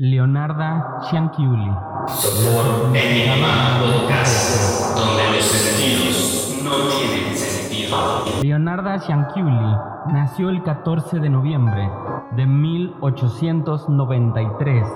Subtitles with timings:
[0.00, 1.72] Leonarda Cianchiuli.
[2.06, 7.98] Sopor Enigma Podcast, donde los sentidos no tienen sentido.
[8.40, 9.74] Leonarda Cianchiuli
[10.12, 11.90] nació el 14 de noviembre
[12.36, 14.86] de 1893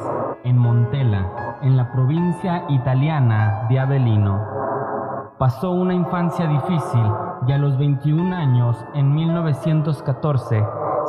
[0.45, 1.33] en Montella,
[1.63, 4.41] en la provincia italiana de Avellino.
[5.37, 7.03] Pasó una infancia difícil
[7.49, 10.65] y a los 21 años, en 1914,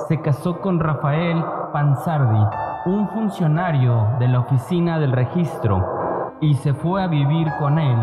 [0.08, 2.44] se casó con Rafael Panzardi,
[2.86, 7.98] un funcionario de la oficina del registro, y se fue a vivir con él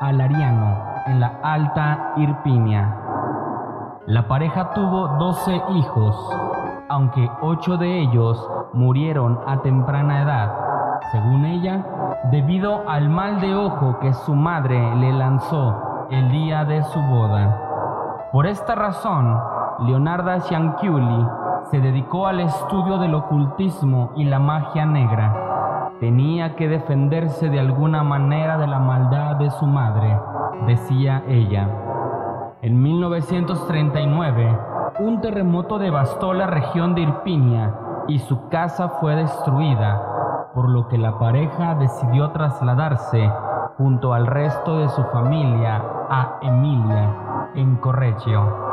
[0.00, 2.94] a Lariano, en la Alta Irpinia.
[4.06, 6.36] La pareja tuvo 12 hijos,
[6.90, 10.52] aunque 8 de ellos murieron a temprana edad,
[11.10, 11.86] según ella,
[12.30, 18.28] debido al mal de ojo que su madre le lanzó el día de su boda.
[18.32, 19.40] Por esta razón,
[19.86, 21.26] Leonarda Cianchiuli
[21.70, 25.90] se dedicó al estudio del ocultismo y la magia negra.
[26.00, 30.18] Tenía que defenderse de alguna manera de la maldad de su madre,
[30.66, 31.68] decía ella.
[32.62, 34.58] En 1939,
[35.00, 37.74] un terremoto devastó la región de Irpinia
[38.08, 43.30] y su casa fue destruida, por lo que la pareja decidió trasladarse
[43.76, 48.68] junto al resto de su familia a Emilia, en Correggio.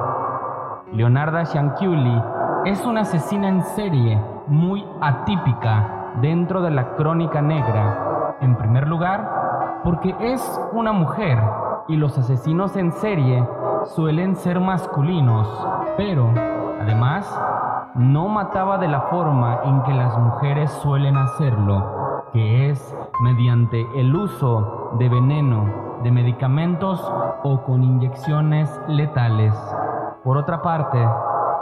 [0.94, 2.22] Leonarda Cianchiuli
[2.66, 8.38] es una asesina en serie muy atípica dentro de la crónica negra.
[8.42, 10.42] En primer lugar, porque es
[10.74, 11.40] una mujer
[11.88, 13.48] y los asesinos en serie
[13.96, 15.48] suelen ser masculinos,
[15.96, 16.32] pero
[16.82, 17.40] además
[17.94, 24.16] no mataba de la forma en que las mujeres suelen hacerlo, que es mediante el
[24.16, 27.00] uso de veneno, de medicamentos
[27.44, 29.54] o con inyecciones letales.
[30.24, 30.98] Por otra parte,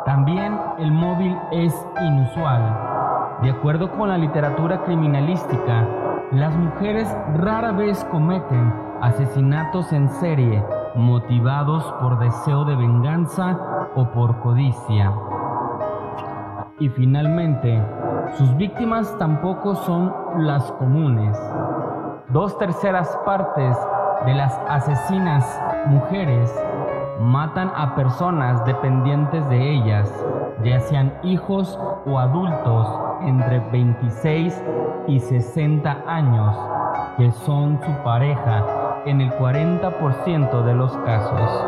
[0.06, 3.40] también el móvil es inusual.
[3.42, 5.88] De acuerdo con la literatura criminalística,
[6.32, 10.64] las mujeres rara vez cometen asesinatos en serie
[10.96, 13.58] motivados por deseo de venganza
[13.96, 15.14] o por codicia.
[16.80, 17.82] Y finalmente,
[18.38, 21.38] sus víctimas tampoco son las comunes.
[22.30, 23.78] Dos terceras partes
[24.26, 26.52] de las asesinas mujeres
[27.20, 30.12] matan a personas dependientes de ellas,
[30.64, 32.88] ya sean hijos o adultos
[33.22, 34.64] entre 26
[35.08, 36.56] y 60 años,
[37.18, 38.64] que son su pareja
[39.06, 41.66] en el 40% de los casos.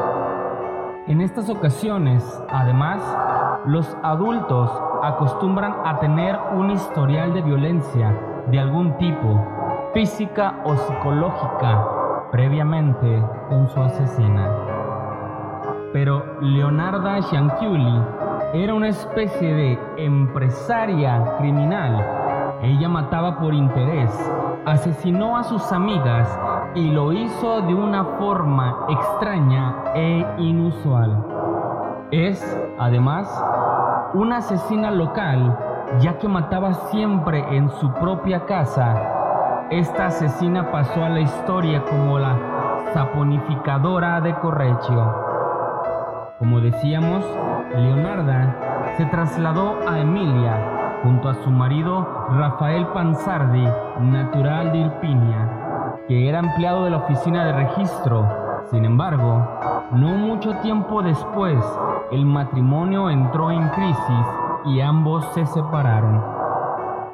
[1.08, 3.02] En estas ocasiones, además,
[3.66, 4.72] los adultos
[5.04, 8.16] acostumbran a tener un historial de violencia
[8.48, 9.44] de algún tipo,
[9.94, 11.88] física o psicológica,
[12.32, 14.65] previamente con su asesina.
[15.96, 18.02] Pero Leonarda Cianchiuli
[18.54, 22.06] era una especie de empresaria criminal.
[22.62, 24.12] Ella mataba por interés,
[24.66, 26.28] asesinó a sus amigas
[26.74, 31.16] y lo hizo de una forma extraña e inusual.
[32.12, 32.44] Es,
[32.78, 33.30] además,
[34.14, 35.58] una asesina local,
[36.00, 39.68] ya que mataba siempre en su propia casa.
[39.70, 42.38] Esta asesina pasó a la historia como la
[42.94, 45.35] saponificadora de Correggio.
[46.40, 47.24] Como decíamos,
[47.74, 53.66] Leonarda se trasladó a Emilia junto a su marido Rafael Panzardi,
[54.02, 58.28] natural de Irpinia, que era empleado de la oficina de registro.
[58.70, 59.48] Sin embargo,
[59.94, 61.64] no mucho tiempo después,
[62.12, 64.26] el matrimonio entró en crisis
[64.66, 66.22] y ambos se separaron.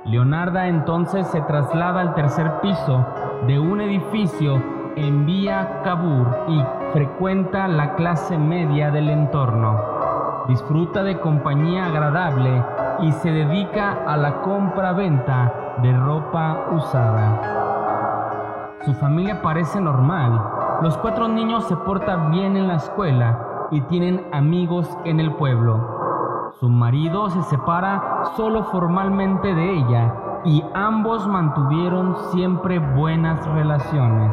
[0.06, 3.06] Leonarda entonces se traslada al tercer piso
[3.46, 4.64] de un edificio
[4.96, 10.46] en Vía Cabur y frecuenta la clase media del entorno.
[10.48, 12.64] Disfruta de compañía agradable
[13.00, 18.78] y se dedica a la compra-venta de ropa usada.
[18.86, 20.42] Su familia parece normal.
[20.82, 26.52] Los cuatro niños se portan bien en la escuela y tienen amigos en el pueblo.
[26.60, 30.14] Su marido se separa solo formalmente de ella
[30.44, 34.32] y ambos mantuvieron siempre buenas relaciones.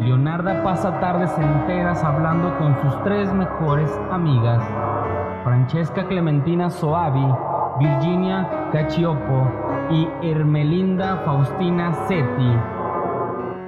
[0.00, 4.62] Leonarda pasa tardes enteras hablando con sus tres mejores amigas,
[5.44, 7.26] Francesca Clementina Soavi,
[7.78, 9.46] Virginia Cachiopo
[9.90, 12.58] y Hermelinda Faustina Setti.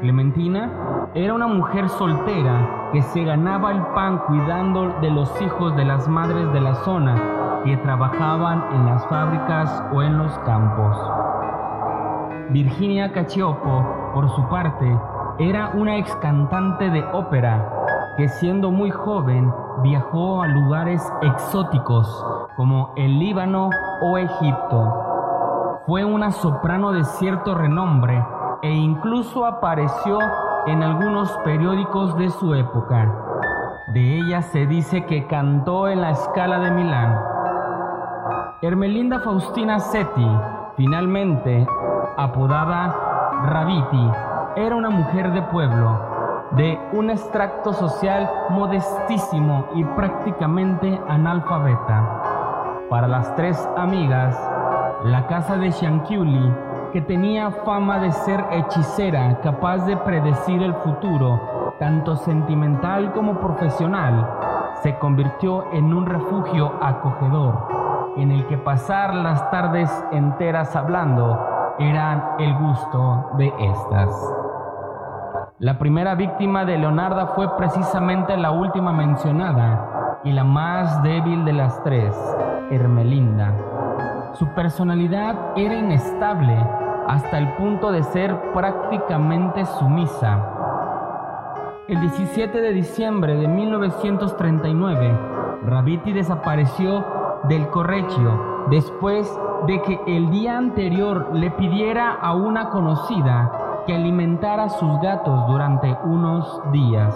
[0.00, 0.70] Clementina
[1.14, 6.08] era una mujer soltera que se ganaba el pan cuidando de los hijos de las
[6.08, 10.96] madres de la zona que trabajaban en las fábricas o en los campos.
[12.50, 14.96] Virginia Cachiopo, por su parte,
[15.38, 19.52] era una ex cantante de ópera que siendo muy joven
[19.82, 22.24] viajó a lugares exóticos
[22.56, 23.68] como el Líbano
[24.00, 25.80] o Egipto.
[25.86, 28.24] fue una soprano de cierto renombre
[28.62, 30.18] e incluso apareció
[30.66, 33.12] en algunos periódicos de su época.
[33.88, 37.18] De ella se dice que cantó en la Scala de Milán.
[38.62, 40.26] Hermelinda Faustina Seti,
[40.76, 41.66] finalmente
[42.16, 42.94] apodada
[43.44, 44.10] Raviti,
[44.56, 45.98] era una mujer de pueblo,
[46.52, 52.22] de un extracto social modestísimo y prácticamente analfabeta.
[52.88, 54.38] Para las tres amigas,
[55.04, 56.54] la casa de Shankiuli,
[56.92, 64.30] que tenía fama de ser hechicera capaz de predecir el futuro, tanto sentimental como profesional,
[64.82, 71.36] se convirtió en un refugio acogedor, en el que pasar las tardes enteras hablando
[71.80, 74.43] eran el gusto de estas.
[75.60, 81.52] La primera víctima de Leonarda fue precisamente la última mencionada y la más débil de
[81.52, 82.12] las tres,
[82.72, 83.54] Hermelinda.
[84.32, 86.56] Su personalidad era inestable
[87.06, 90.42] hasta el punto de ser prácticamente sumisa.
[91.86, 95.18] El 17 de diciembre de 1939,
[95.66, 97.04] Raviti desapareció
[97.44, 99.32] del Corregio después
[99.68, 105.46] de que el día anterior le pidiera a una conocida que alimentara a sus gatos
[105.46, 107.14] durante unos días.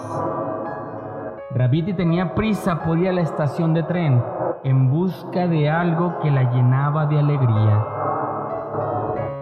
[1.54, 4.22] Raviti tenía prisa por ir a la estación de tren
[4.64, 7.84] en busca de algo que la llenaba de alegría.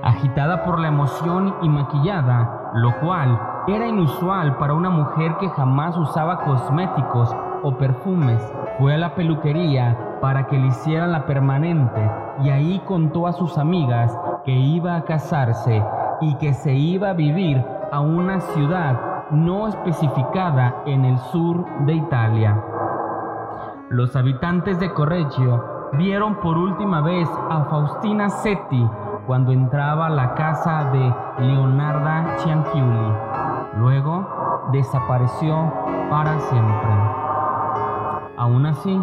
[0.03, 5.97] Agitada por la emoción y maquillada, lo cual era inusual para una mujer que jamás
[5.97, 8.41] usaba cosméticos o perfumes,
[8.79, 12.11] fue a la peluquería para que le hicieran la permanente
[12.43, 15.83] y ahí contó a sus amigas que iba a casarse
[16.21, 21.95] y que se iba a vivir a una ciudad no especificada en el sur de
[21.95, 22.63] Italia.
[23.91, 28.89] Los habitantes de Correggio vieron por última vez a Faustina Setti
[29.27, 33.13] cuando entraba a la casa de Leonarda Cianchiuli.
[33.79, 35.73] Luego desapareció
[36.11, 36.91] para siempre.
[38.37, 39.01] Aún así,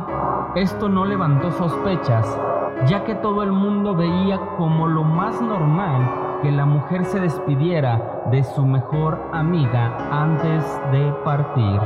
[0.56, 2.39] esto no levantó sospechas,
[2.86, 8.25] ya que todo el mundo veía como lo más normal que la mujer se despidiera
[8.29, 10.61] de su mejor amiga antes
[10.91, 11.79] de partir.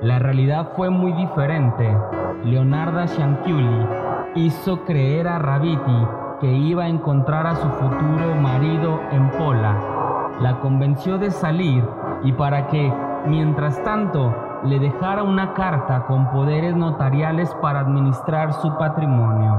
[0.00, 1.92] La realidad fue muy diferente.
[2.44, 3.84] Leonarda Shankiuli
[4.36, 6.06] hizo creer a Raviti
[6.40, 9.76] que iba a encontrar a su futuro marido en Pola.
[10.40, 11.84] La convenció de salir
[12.22, 12.92] y para que,
[13.26, 14.32] mientras tanto,
[14.62, 19.58] le dejara una carta con poderes notariales para administrar su patrimonio.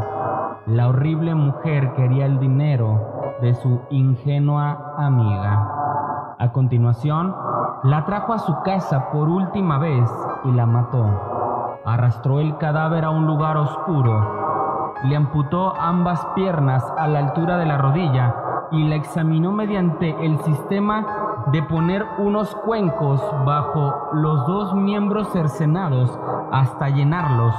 [0.67, 6.35] La horrible mujer quería el dinero de su ingenua amiga.
[6.37, 7.35] A continuación,
[7.83, 10.09] la trajo a su casa por última vez
[10.45, 11.79] y la mató.
[11.85, 17.65] Arrastró el cadáver a un lugar oscuro, le amputó ambas piernas a la altura de
[17.65, 18.35] la rodilla
[18.71, 21.05] y la examinó mediante el sistema
[21.51, 26.19] de poner unos cuencos bajo los dos miembros cercenados
[26.51, 27.55] hasta llenarlos.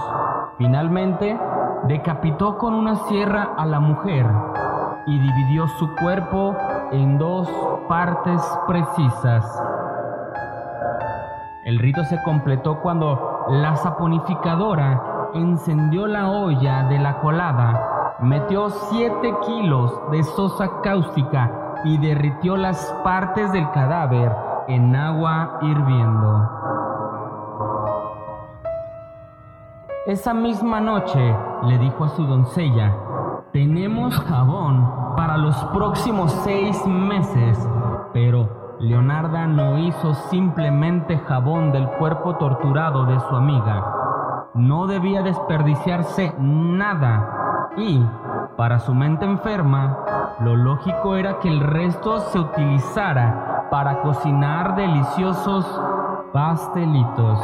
[0.59, 1.38] Finalmente,
[1.85, 4.26] decapitó con una sierra a la mujer
[5.11, 6.57] y dividió su cuerpo
[6.93, 7.49] en dos
[7.89, 9.45] partes precisas.
[11.65, 19.35] El rito se completó cuando la saponificadora encendió la olla de la colada, metió 7
[19.47, 21.51] kilos de sosa cáustica
[21.85, 24.33] y derritió las partes del cadáver
[24.69, 26.49] en agua hirviendo.
[30.07, 32.95] Esa misma noche le dijo a su doncella,
[33.52, 37.59] tenemos jabón para los próximos seis meses,
[38.12, 43.85] pero Leonarda no hizo simplemente jabón del cuerpo torturado de su amiga.
[44.54, 48.04] No debía desperdiciarse nada y,
[48.57, 49.99] para su mente enferma,
[50.40, 55.66] lo lógico era que el resto se utilizara para cocinar deliciosos
[56.33, 57.40] pastelitos.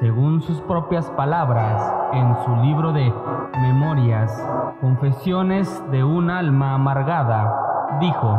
[0.00, 3.12] Según sus propias palabras, en su libro de
[3.60, 4.42] Memorias,
[4.80, 8.38] Confesiones de un alma amargada, dijo,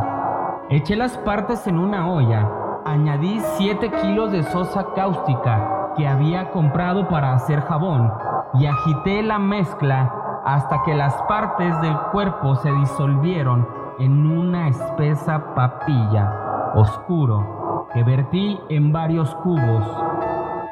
[0.69, 2.49] eché las partes en una olla,
[2.83, 8.11] añadí 7 kilos de sosa cáustica que había comprado para hacer jabón
[8.55, 10.11] y agité la mezcla
[10.43, 13.67] hasta que las partes del cuerpo se disolvieron
[13.99, 19.85] en una espesa papilla oscuro que vertí en varios cubos.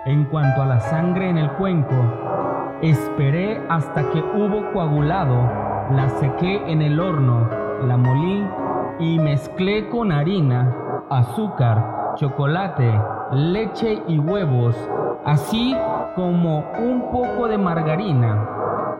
[0.08, 1.94] En cuanto a la sangre en el cuenco,
[2.82, 5.36] esperé hasta que hubo coagulado,
[5.92, 7.50] la sequé en el horno,
[7.86, 8.46] la molí
[9.00, 10.76] y mezclé con harina,
[11.10, 12.92] azúcar, chocolate,
[13.32, 14.76] leche y huevos,
[15.26, 15.76] así
[16.16, 18.48] como un poco de margarina.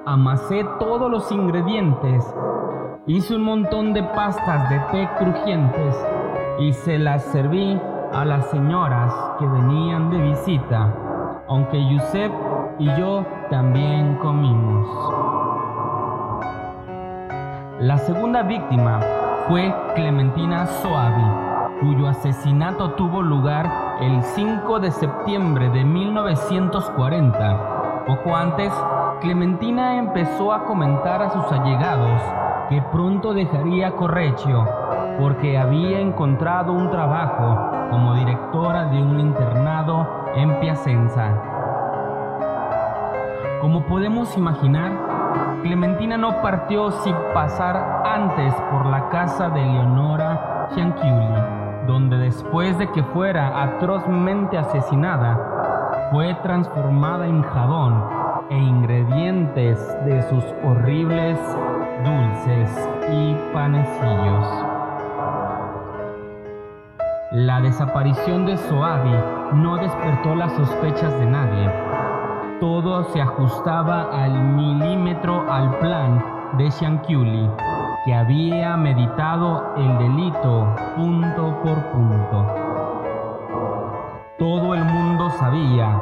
[0.06, 2.26] Amasé todos los ingredientes
[3.10, 6.06] Hice un montón de pastas de té crujientes
[6.60, 7.82] y se las serví
[8.14, 10.94] a las señoras que venían de visita,
[11.48, 12.32] aunque Yusef
[12.80, 14.88] y yo también comimos.
[17.80, 19.02] La segunda víctima
[19.48, 21.26] fue Clementina Soavi,
[21.82, 23.70] cuyo asesinato tuvo lugar
[24.00, 28.06] el 5 de septiembre de 1940.
[28.08, 28.72] Poco antes,
[29.22, 32.22] Clementina empezó a comentar a sus allegados
[32.70, 34.66] que pronto dejaría Correggio
[35.20, 41.59] porque había encontrado un trabajo como directora de un internado en Piacenza.
[43.62, 44.92] Como podemos imaginar,
[45.64, 52.90] Clementina no partió sin pasar antes por la casa de Leonora Cianchiuli, donde después de
[52.92, 58.02] que fuera atrozmente asesinada, fue transformada en jabón
[58.50, 61.38] e ingredientes de sus horribles
[62.06, 64.70] dulces y panecillos.
[67.32, 69.16] La desaparición de Soavi
[69.54, 72.09] no despertó las sospechas de nadie.
[72.60, 76.24] Todo se ajustaba al milímetro al plan
[76.58, 77.50] de Shankiuli,
[78.06, 82.46] que había meditado el delito punto por punto.
[84.38, 86.02] Todo el mundo sabía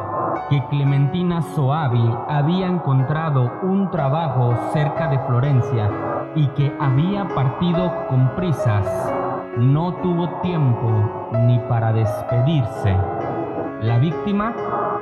[0.50, 5.90] que Clementina Soavi había encontrado un trabajo cerca de Florencia
[6.36, 9.14] y que había partido con prisas
[9.58, 12.96] no tuvo tiempo ni para despedirse.
[13.82, 14.54] La víctima,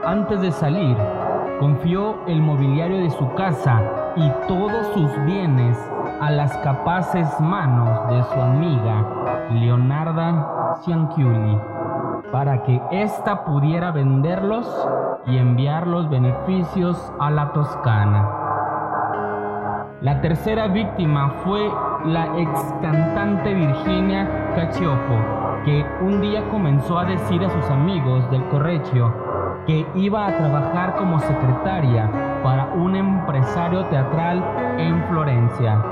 [0.05, 0.95] antes de salir,
[1.59, 3.81] confió el mobiliario de su casa
[4.15, 5.77] y todos sus bienes
[6.21, 9.05] a las capaces manos de su amiga
[9.51, 11.57] Leonarda Cianchiuli
[12.31, 14.67] para que ésta pudiera venderlos
[15.27, 18.29] y enviar los beneficios a la Toscana.
[20.01, 21.71] La tercera víctima fue
[22.05, 28.43] la ex cantante Virginia Cacioppo, que un día comenzó a decir a sus amigos del
[28.49, 29.13] Correggio
[29.65, 32.09] que iba a trabajar como secretaria
[32.43, 34.43] para un empresario teatral
[34.77, 35.83] en Florencia.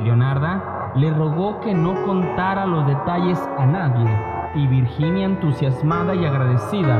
[0.00, 4.10] Leonarda le rogó que no contara los detalles a nadie
[4.54, 6.98] y Virginia, entusiasmada y agradecida,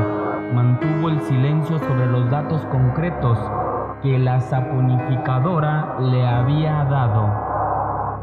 [0.53, 3.37] mantuvo el silencio sobre los datos concretos
[4.01, 7.49] que la saponificadora le había dado.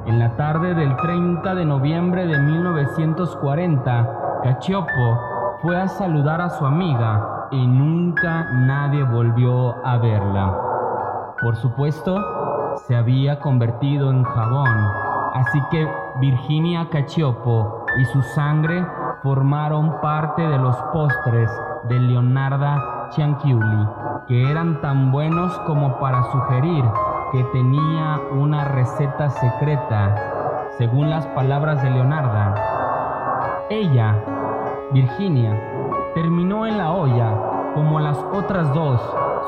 [0.06, 5.20] En la tarde del 30 de noviembre de 1940, Cacioppo
[5.60, 10.56] fue a saludar a su amiga y nunca nadie volvió a verla.
[11.40, 14.68] Por supuesto, se había convertido en jabón,
[15.34, 15.88] así que
[16.20, 18.86] Virginia Cacioppo y su sangre
[19.22, 21.50] formaron parte de los postres
[21.84, 23.88] de Leonarda Cianchiuli,
[24.26, 26.84] que eran tan buenos como para sugerir
[27.32, 30.14] que tenía una receta secreta,
[30.78, 32.54] según las palabras de Leonarda.
[33.70, 34.16] Ella,
[34.92, 35.77] Virginia,
[36.22, 37.32] terminó en la olla
[37.74, 39.00] como las otras dos.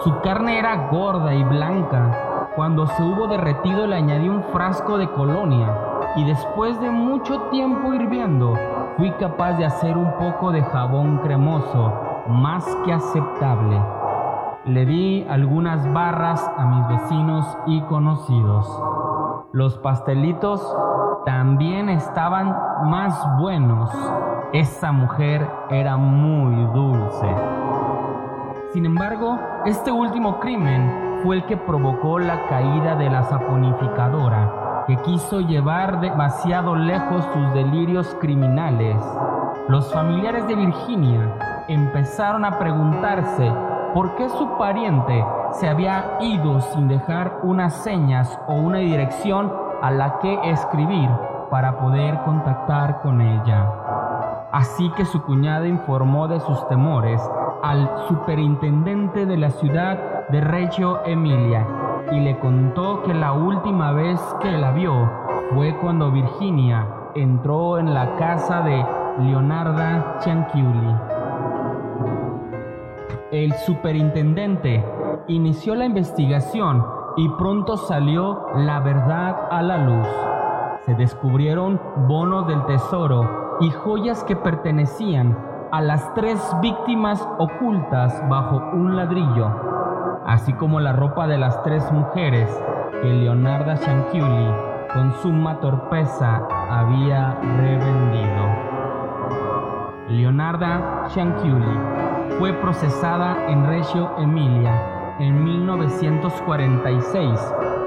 [0.04, 2.48] Su carne era gorda y blanca.
[2.54, 5.74] Cuando se hubo derretido le añadí un frasco de colonia
[6.14, 8.54] y después de mucho tiempo hirviendo
[8.96, 11.92] fui capaz de hacer un poco de jabón cremoso
[12.28, 13.80] más que aceptable.
[14.64, 18.80] Le di algunas barras a mis vecinos y conocidos.
[19.52, 20.62] Los pastelitos
[21.26, 23.90] también estaban más buenos.
[24.52, 27.28] Esa mujer era muy dulce.
[28.72, 34.96] Sin embargo, este último crimen fue el que provocó la caída de la saponificadora, que
[34.96, 38.96] quiso llevar demasiado lejos sus delirios criminales.
[39.68, 43.52] Los familiares de Virginia empezaron a preguntarse
[43.94, 49.92] por qué su pariente se había ido sin dejar unas señas o una dirección a
[49.92, 51.08] la que escribir
[51.50, 53.99] para poder contactar con ella.
[54.52, 57.20] Así que su cuñada informó de sus temores
[57.62, 61.66] al superintendente de la ciudad de Reggio Emilia
[62.10, 65.08] y le contó que la última vez que la vio
[65.54, 68.84] fue cuando Virginia entró en la casa de
[69.20, 70.94] Leonarda Cianchiuli.
[73.30, 74.84] El superintendente
[75.28, 76.84] inició la investigación
[77.16, 80.08] y pronto salió la verdad a la luz.
[80.86, 85.36] Se descubrieron bonos del tesoro y joyas que pertenecían
[85.70, 89.50] a las tres víctimas ocultas bajo un ladrillo,
[90.26, 92.48] así como la ropa de las tres mujeres
[93.02, 94.54] que Leonarda Cianchiuli
[94.94, 98.46] con suma torpeza había revendido.
[100.08, 101.78] Leonarda Cianchiuli
[102.38, 104.72] fue procesada en Reggio Emilia
[105.18, 107.38] en 1946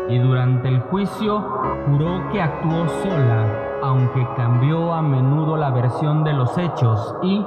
[0.10, 1.40] y durante el juicio
[1.86, 3.46] juró que actuó sola,
[3.82, 7.46] aunque cambió a menudo la versión de los hechos y,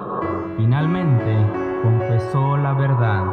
[0.57, 1.37] finalmente,
[1.83, 3.25] confesó la verdad.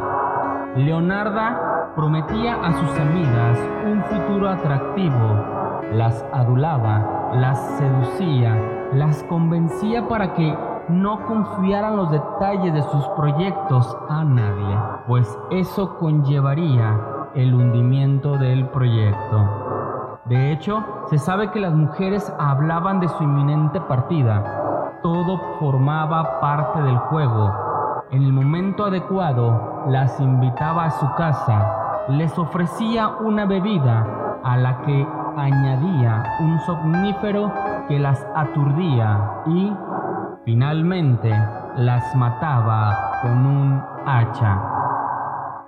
[0.76, 8.56] Leonarda prometía a sus amigas un futuro atractivo, las adulaba, las seducía,
[8.92, 10.56] las convencía para que
[10.88, 18.68] no confiaran los detalles de sus proyectos a nadie, pues eso conllevaría el hundimiento del
[18.68, 20.20] proyecto.
[20.26, 24.98] De hecho, se sabe que las mujeres hablaban de su inminente partida.
[25.02, 27.52] Todo formaba parte del juego.
[28.10, 34.06] En el momento adecuado, las invitaba a su casa, les ofrecía una bebida
[34.42, 37.52] a la que añadía un somnífero
[37.88, 39.72] que las aturdía y,
[40.44, 41.30] finalmente,
[41.76, 44.73] las mataba con un hacha.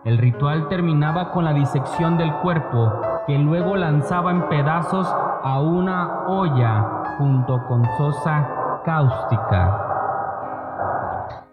[0.07, 2.93] El ritual terminaba con la disección del cuerpo,
[3.27, 8.49] que luego lanzaba en pedazos a una olla junto con sosa
[8.85, 9.83] cáustica.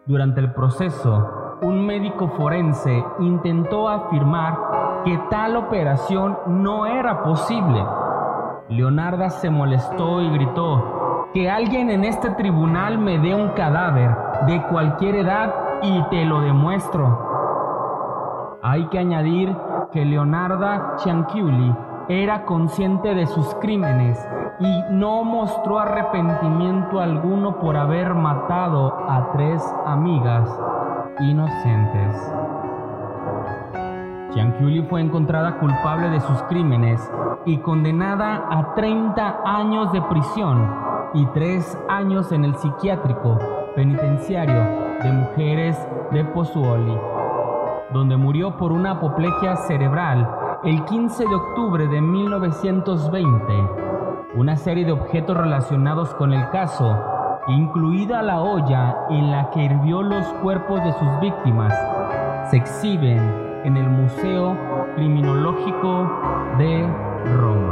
[0.05, 4.55] Durante el proceso, un médico forense intentó afirmar
[5.03, 7.83] que tal operación no era posible.
[8.69, 14.61] Leonarda se molestó y gritó, que alguien en este tribunal me dé un cadáver de
[14.67, 17.32] cualquier edad y te lo demuestro.
[18.65, 19.53] Hay que añadir
[19.91, 21.75] que Leonarda Cianchiuli
[22.07, 24.17] era consciente de sus crímenes
[24.57, 30.49] y no mostró arrepentimiento alguno por haber matado a tres amigas
[31.19, 32.33] inocentes.
[34.31, 37.01] Cianchiuli fue encontrada culpable de sus crímenes
[37.45, 40.73] y condenada a 30 años de prisión
[41.13, 43.39] y 3 años en el psiquiátrico
[43.75, 44.61] penitenciario
[45.03, 46.97] de mujeres de Pozzuoli
[47.93, 50.27] donde murió por una apoplejia cerebral
[50.63, 53.53] el 15 de octubre de 1920.
[54.35, 56.97] Una serie de objetos relacionados con el caso,
[57.47, 61.73] incluida la olla en la que hirvió los cuerpos de sus víctimas,
[62.49, 64.57] se exhiben en el Museo
[64.95, 66.09] Criminológico
[66.57, 66.87] de
[67.37, 67.63] Roma.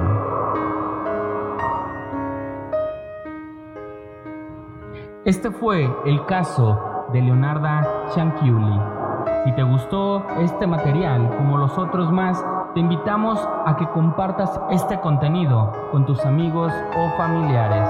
[5.26, 9.01] Este fue el caso de Leonarda Cianchiuli.
[9.44, 12.44] Si te gustó este material como los otros más,
[12.76, 17.90] te invitamos a que compartas este contenido con tus amigos o familiares.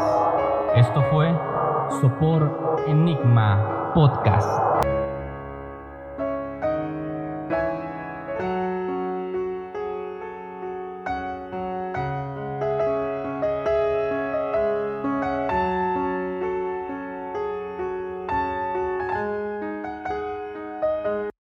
[0.76, 1.38] Esto fue
[2.00, 4.71] Sopor Enigma Podcast.